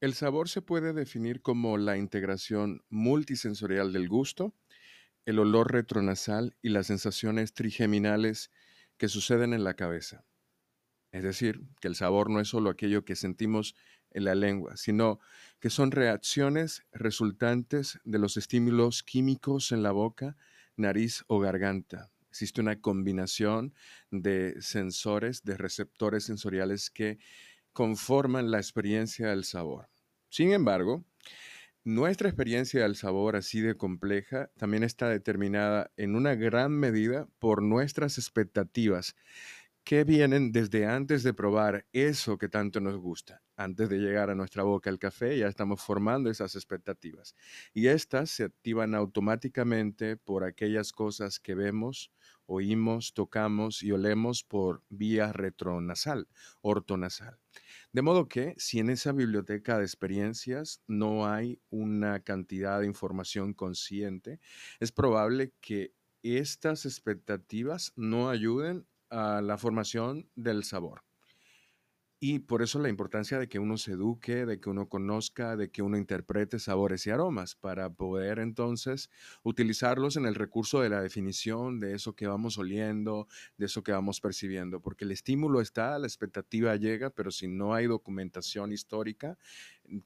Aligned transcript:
El 0.00 0.12
sabor 0.12 0.50
se 0.50 0.60
puede 0.60 0.92
definir 0.92 1.40
como 1.40 1.78
la 1.78 1.96
integración 1.96 2.84
multisensorial 2.90 3.94
del 3.94 4.08
gusto, 4.08 4.54
el 5.24 5.38
olor 5.38 5.72
retronasal 5.72 6.54
y 6.60 6.68
las 6.68 6.88
sensaciones 6.88 7.54
trigeminales 7.54 8.50
que 8.98 9.08
suceden 9.08 9.54
en 9.54 9.64
la 9.64 9.74
cabeza. 9.74 10.26
Es 11.12 11.22
decir, 11.22 11.62
que 11.80 11.88
el 11.88 11.94
sabor 11.94 12.28
no 12.28 12.40
es 12.40 12.48
solo 12.48 12.68
aquello 12.68 13.06
que 13.06 13.16
sentimos 13.16 13.74
en 14.10 14.24
la 14.24 14.34
lengua, 14.34 14.76
sino 14.76 15.18
que 15.60 15.70
son 15.70 15.90
reacciones 15.90 16.82
resultantes 16.92 17.98
de 18.04 18.18
los 18.18 18.36
estímulos 18.36 19.02
químicos 19.02 19.72
en 19.72 19.82
la 19.82 19.92
boca, 19.92 20.36
nariz 20.76 21.24
o 21.26 21.38
garganta. 21.38 22.10
Existe 22.28 22.60
una 22.60 22.82
combinación 22.82 23.72
de 24.10 24.60
sensores, 24.60 25.42
de 25.42 25.56
receptores 25.56 26.24
sensoriales 26.24 26.90
que 26.90 27.18
conforman 27.76 28.50
la 28.50 28.56
experiencia 28.56 29.28
del 29.28 29.44
sabor. 29.44 29.90
Sin 30.30 30.50
embargo, 30.54 31.04
nuestra 31.84 32.26
experiencia 32.26 32.80
del 32.80 32.96
sabor 32.96 33.36
así 33.36 33.60
de 33.60 33.76
compleja 33.76 34.50
también 34.56 34.82
está 34.82 35.10
determinada 35.10 35.92
en 35.98 36.16
una 36.16 36.34
gran 36.36 36.72
medida 36.72 37.28
por 37.38 37.60
nuestras 37.60 38.16
expectativas 38.16 39.14
que 39.86 40.02
vienen 40.02 40.50
desde 40.50 40.84
antes 40.84 41.22
de 41.22 41.32
probar 41.32 41.86
eso 41.92 42.36
que 42.38 42.48
tanto 42.48 42.80
nos 42.80 42.96
gusta. 42.96 43.44
Antes 43.54 43.88
de 43.88 43.98
llegar 43.98 44.30
a 44.30 44.34
nuestra 44.34 44.64
boca 44.64 44.90
el 44.90 44.98
café, 44.98 45.38
ya 45.38 45.46
estamos 45.46 45.80
formando 45.80 46.28
esas 46.28 46.56
expectativas. 46.56 47.36
Y 47.72 47.86
estas 47.86 48.30
se 48.30 48.42
activan 48.42 48.96
automáticamente 48.96 50.16
por 50.16 50.42
aquellas 50.42 50.90
cosas 50.90 51.38
que 51.38 51.54
vemos, 51.54 52.10
oímos, 52.46 53.14
tocamos 53.14 53.84
y 53.84 53.92
olemos 53.92 54.42
por 54.42 54.82
vía 54.88 55.32
retronasal, 55.32 56.26
ortonasal. 56.62 57.38
De 57.92 58.02
modo 58.02 58.26
que 58.26 58.54
si 58.56 58.80
en 58.80 58.90
esa 58.90 59.12
biblioteca 59.12 59.78
de 59.78 59.84
experiencias 59.84 60.82
no 60.88 61.28
hay 61.28 61.60
una 61.70 62.18
cantidad 62.24 62.80
de 62.80 62.86
información 62.86 63.54
consciente, 63.54 64.40
es 64.80 64.90
probable 64.90 65.52
que 65.60 65.94
estas 66.24 66.86
expectativas 66.86 67.92
no 67.94 68.30
ayuden 68.30 68.84
a 69.10 69.40
la 69.40 69.58
formación 69.58 70.30
del 70.34 70.64
sabor. 70.64 71.05
Y 72.18 72.38
por 72.38 72.62
eso 72.62 72.78
la 72.78 72.88
importancia 72.88 73.38
de 73.38 73.46
que 73.46 73.58
uno 73.58 73.76
se 73.76 73.92
eduque, 73.92 74.46
de 74.46 74.58
que 74.58 74.70
uno 74.70 74.88
conozca, 74.88 75.54
de 75.54 75.70
que 75.70 75.82
uno 75.82 75.98
interprete 75.98 76.58
sabores 76.58 77.06
y 77.06 77.10
aromas 77.10 77.54
para 77.56 77.90
poder 77.90 78.38
entonces 78.38 79.10
utilizarlos 79.42 80.16
en 80.16 80.24
el 80.24 80.34
recurso 80.34 80.80
de 80.80 80.88
la 80.88 81.02
definición 81.02 81.78
de 81.78 81.94
eso 81.94 82.14
que 82.14 82.26
vamos 82.26 82.56
oliendo, 82.56 83.28
de 83.58 83.66
eso 83.66 83.82
que 83.82 83.92
vamos 83.92 84.22
percibiendo, 84.22 84.80
porque 84.80 85.04
el 85.04 85.12
estímulo 85.12 85.60
está, 85.60 85.98
la 85.98 86.06
expectativa 86.06 86.74
llega, 86.76 87.10
pero 87.10 87.30
si 87.30 87.48
no 87.48 87.74
hay 87.74 87.86
documentación 87.86 88.72
histórica 88.72 89.36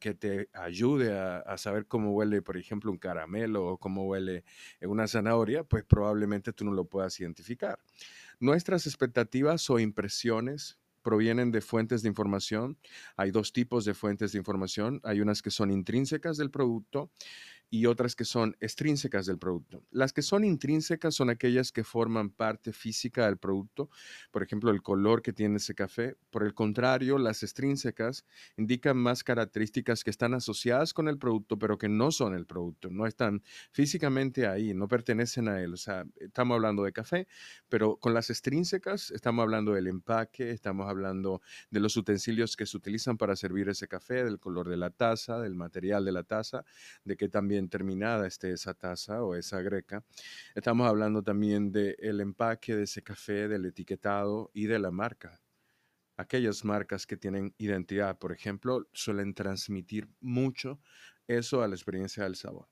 que 0.00 0.12
te 0.12 0.50
ayude 0.52 1.16
a, 1.16 1.38
a 1.38 1.58
saber 1.58 1.86
cómo 1.86 2.12
huele, 2.12 2.42
por 2.42 2.56
ejemplo, 2.56 2.90
un 2.90 2.98
caramelo 2.98 3.64
o 3.68 3.78
cómo 3.78 4.04
huele 4.06 4.44
una 4.80 5.06
zanahoria, 5.06 5.62
pues 5.62 5.84
probablemente 5.84 6.52
tú 6.52 6.64
no 6.64 6.72
lo 6.72 6.86
puedas 6.86 7.20
identificar. 7.20 7.78
Nuestras 8.40 8.86
expectativas 8.88 9.70
o 9.70 9.78
impresiones 9.78 10.79
provienen 11.02 11.50
de 11.50 11.60
fuentes 11.60 12.02
de 12.02 12.08
información. 12.08 12.78
Hay 13.16 13.30
dos 13.30 13.52
tipos 13.52 13.84
de 13.84 13.94
fuentes 13.94 14.32
de 14.32 14.38
información. 14.38 15.00
Hay 15.04 15.20
unas 15.20 15.42
que 15.42 15.50
son 15.50 15.70
intrínsecas 15.70 16.36
del 16.36 16.50
producto 16.50 17.10
y 17.70 17.86
otras 17.86 18.16
que 18.16 18.24
son 18.24 18.56
extrínsecas 18.60 19.26
del 19.26 19.38
producto. 19.38 19.84
Las 19.92 20.12
que 20.12 20.22
son 20.22 20.44
intrínsecas 20.44 21.14
son 21.14 21.30
aquellas 21.30 21.70
que 21.70 21.84
forman 21.84 22.30
parte 22.30 22.72
física 22.72 23.26
del 23.26 23.38
producto, 23.38 23.88
por 24.32 24.42
ejemplo, 24.42 24.72
el 24.72 24.82
color 24.82 25.22
que 25.22 25.32
tiene 25.32 25.56
ese 25.58 25.74
café. 25.76 26.16
Por 26.30 26.42
el 26.42 26.52
contrario, 26.52 27.16
las 27.16 27.44
extrínsecas 27.44 28.24
indican 28.56 28.96
más 28.96 29.22
características 29.22 30.02
que 30.02 30.10
están 30.10 30.34
asociadas 30.34 30.92
con 30.92 31.06
el 31.06 31.16
producto, 31.16 31.58
pero 31.58 31.78
que 31.78 31.88
no 31.88 32.10
son 32.10 32.34
el 32.34 32.44
producto, 32.44 32.90
no 32.90 33.06
están 33.06 33.42
físicamente 33.70 34.48
ahí, 34.48 34.74
no 34.74 34.88
pertenecen 34.88 35.48
a 35.48 35.62
él. 35.62 35.72
O 35.74 35.76
sea, 35.76 36.04
estamos 36.16 36.56
hablando 36.56 36.82
de 36.82 36.92
café, 36.92 37.28
pero 37.68 37.96
con 37.96 38.14
las 38.14 38.30
extrínsecas 38.30 39.12
estamos 39.12 39.44
hablando 39.44 39.72
del 39.72 39.86
empaque, 39.86 40.50
estamos 40.50 40.88
hablando 40.88 41.40
de 41.70 41.78
los 41.78 41.96
utensilios 41.96 42.56
que 42.56 42.66
se 42.66 42.76
utilizan 42.76 43.16
para 43.16 43.36
servir 43.36 43.68
ese 43.68 43.86
café, 43.86 44.24
del 44.24 44.40
color 44.40 44.68
de 44.68 44.76
la 44.76 44.90
taza, 44.90 45.38
del 45.38 45.54
material 45.54 46.04
de 46.04 46.12
la 46.12 46.24
taza, 46.24 46.64
de 47.04 47.16
que 47.16 47.28
también 47.28 47.59
terminada 47.68 48.26
esté 48.26 48.52
esa 48.52 48.74
taza 48.74 49.22
o 49.22 49.34
esa 49.34 49.60
greca. 49.60 50.04
Estamos 50.54 50.88
hablando 50.88 51.22
también 51.22 51.70
del 51.72 52.20
empaque 52.20 52.74
de 52.74 52.84
ese 52.84 53.02
café, 53.02 53.48
del 53.48 53.66
etiquetado 53.66 54.50
y 54.54 54.66
de 54.66 54.78
la 54.78 54.90
marca. 54.90 55.40
Aquellas 56.16 56.64
marcas 56.64 57.06
que 57.06 57.16
tienen 57.16 57.54
identidad, 57.58 58.18
por 58.18 58.32
ejemplo, 58.32 58.86
suelen 58.92 59.34
transmitir 59.34 60.08
mucho 60.20 60.80
eso 61.26 61.62
a 61.62 61.68
la 61.68 61.74
experiencia 61.74 62.24
del 62.24 62.36
sabor. 62.36 62.68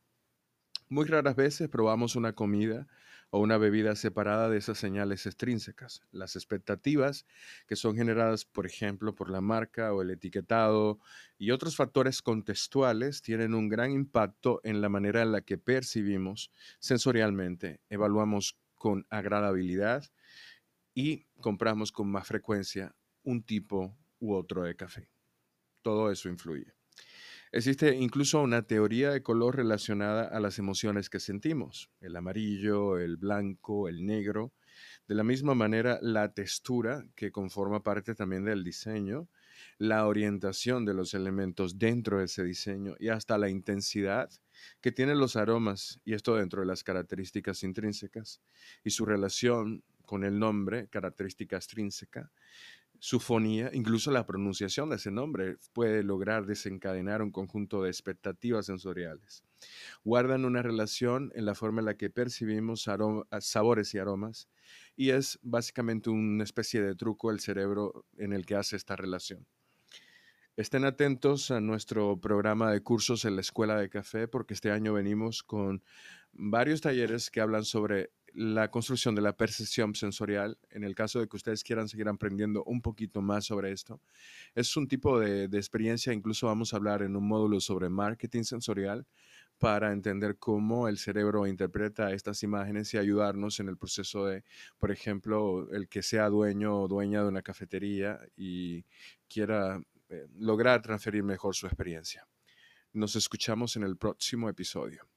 Muy 0.91 1.05
raras 1.05 1.37
veces 1.37 1.69
probamos 1.69 2.17
una 2.17 2.33
comida 2.33 2.87
o 3.31 3.41
una 3.41 3.59
bebida 3.59 3.95
separada 3.95 4.49
de 4.49 4.57
esas 4.57 4.79
señales 4.79 5.27
extrínsecas. 5.27 6.01
Las 6.13 6.35
expectativas 6.35 7.27
que 7.67 7.77
son 7.77 7.95
generadas, 7.95 8.47
por 8.47 8.65
ejemplo, 8.65 9.15
por 9.15 9.29
la 9.29 9.43
marca 9.43 9.93
o 9.93 10.01
el 10.01 10.11
etiquetado 10.11 10.99
y 11.37 11.51
otros 11.51 11.77
factores 11.77 12.23
contextuales 12.23 13.21
tienen 13.21 13.53
un 13.53 13.69
gran 13.69 13.93
impacto 13.93 14.61
en 14.65 14.81
la 14.81 14.89
manera 14.89 15.21
en 15.21 15.33
la 15.33 15.43
que 15.43 15.59
percibimos 15.59 16.51
sensorialmente, 16.79 17.81
evaluamos 17.91 18.59
con 18.75 19.07
agradabilidad 19.11 20.05
y 20.95 21.27
compramos 21.41 21.93
con 21.93 22.11
más 22.11 22.27
frecuencia 22.27 22.95
un 23.25 23.43
tipo 23.43 23.95
u 24.21 24.33
otro 24.33 24.63
de 24.63 24.75
café. 24.75 25.11
Todo 25.83 26.11
eso 26.11 26.31
influye. 26.31 26.78
Existe 27.51 27.95
incluso 27.95 28.43
una 28.43 28.63
teoría 28.63 29.11
de 29.11 29.23
color 29.23 29.57
relacionada 29.57 30.25
a 30.25 30.39
las 30.39 30.59
emociones 30.59 31.09
que 31.09 31.19
sentimos, 31.19 31.91
el 32.01 32.15
amarillo, 32.17 32.99
el 32.99 33.17
blanco, 33.17 33.89
el 33.89 34.05
negro. 34.05 34.53
De 35.09 35.15
la 35.15 35.25
misma 35.25 35.55
manera, 35.55 35.99
la 36.03 36.35
textura, 36.35 37.07
que 37.17 37.33
conforma 37.33 37.83
parte 37.83 38.15
también 38.15 38.45
del 38.45 38.63
diseño, 38.63 39.29
la 39.79 40.07
orientación 40.07 40.85
de 40.85 40.93
los 40.95 41.15
elementos 41.15 41.79
dentro 41.79 42.19
de 42.19 42.27
ese 42.27 42.45
diseño 42.45 42.95
y 42.99 43.09
hasta 43.09 43.39
la 43.39 43.49
intensidad 43.49 44.29
que 44.81 44.93
tienen 44.93 45.19
los 45.19 45.37
aromas, 45.37 46.01
y 46.05 46.13
esto 46.13 46.37
dentro 46.37 46.61
de 46.61 46.67
las 46.67 46.85
características 46.85 47.63
intrínsecas, 47.63 48.43
y 48.85 48.91
su 48.91 49.07
relación 49.07 49.83
con 50.05 50.25
el 50.25 50.39
nombre, 50.39 50.89
característica 50.89 51.57
extrínseca, 51.57 52.31
su 53.01 53.21
fonía, 53.21 53.71
incluso 53.73 54.11
la 54.11 54.27
pronunciación 54.27 54.91
de 54.91 54.97
ese 54.97 55.11
nombre 55.11 55.57
puede 55.73 56.03
lograr 56.03 56.47
desencadenar 56.47 57.23
un 57.23 57.31
conjunto 57.31 57.83
de 57.83 57.91
expectativas 57.91 58.67
sensoriales. 58.67 59.45
Guardan 60.05 60.45
una 60.45 60.63
relación 60.63 61.33
en 61.35 61.45
la 61.45 61.55
forma 61.55 61.81
en 61.81 61.87
la 61.87 61.97
que 61.97 62.11
percibimos 62.11 62.89
sabores 63.41 63.95
y 63.95 63.99
aromas 63.99 64.49
y 64.97 65.11
es 65.11 65.39
básicamente 65.43 66.11
una 66.11 66.45
especie 66.45 66.83
de 66.83 66.95
truco 66.95 67.31
el 67.31 67.41
cerebro 67.41 68.05
en 68.17 68.33
el 68.33 68.47
que 68.47 68.57
hace 68.57 68.77
esta 68.77 68.97
relación. 68.97 69.47
Estén 70.57 70.85
atentos 70.85 71.53
a 71.53 71.61
nuestro 71.61 72.21
programa 72.21 72.73
de 72.73 72.83
cursos 72.83 73.25
en 73.25 73.37
la 73.37 73.43
Escuela 73.43 73.77
de 73.77 73.89
Café 73.89 74.27
porque 74.27 74.55
este 74.55 74.73
año 74.73 74.93
venimos 74.93 75.45
con 75.45 75.85
varios 76.33 76.81
talleres 76.81 77.31
que 77.31 77.41
hablan 77.41 77.65
sobre 77.65 78.11
la 78.35 78.71
construcción 78.71 79.15
de 79.15 79.23
la 79.23 79.37
percepción 79.37 79.95
sensorial, 79.95 80.59
en 80.71 80.85
el 80.85 80.95
caso 80.95 81.21
de 81.21 81.29
que 81.29 81.37
ustedes 81.37 81.63
quieran 81.63 81.89
seguir 81.89 82.09
aprendiendo 82.09 82.65
un 82.65 82.81
poquito 82.81 83.23
más 83.23 83.47
sobre 83.47 83.73
esto, 83.73 84.01
es 84.55 84.77
un 84.77 84.89
tipo 84.89 85.19
de, 85.19 85.45
experiencia, 85.45 86.13
incluso 86.13 86.47
vamos 86.47 86.73
a 86.73 86.77
hablar 86.77 87.03
en 87.03 87.17
un 87.17 87.27
módulo 87.27 87.61
sobre 87.61 87.89
marketing 87.89 88.43
sensorial 88.43 89.07
para 89.59 89.93
entender 89.93 90.37
cómo 90.39 90.89
el 90.89 90.99
cerebro 90.99 91.47
interpreta 91.47 92.13
estas 92.13 92.43
imágenes 92.43 92.95
y 92.95 92.99
ayudarnos 92.99 93.59
en 93.61 93.69
el 93.69 93.77
proceso 93.77 94.27
de, 94.27 94.45
por 94.79 94.93
ejemplo, 94.93 95.69
el 95.73 95.89
que 95.89 96.03
sea 96.03 96.29
dueño 96.29 96.83
o 96.83 96.89
dueña 96.89 97.23
de 97.23 97.29
una 97.29 97.43
cafetería 97.43 98.21
y 98.37 98.85
quiera 99.29 99.83
eh, 100.11 100.27
lograr 100.39 100.81
transferir 100.81 101.25
mejor 101.25 101.57
su 101.57 101.67
experiencia. 101.67 102.27
Nos 102.93 103.17
escuchamos 103.17 103.77
en 103.77 103.83
el 103.83 103.97
próximo 103.97 104.49
episodio. 104.49 105.09